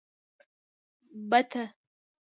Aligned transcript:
🪿بته 1.29 1.63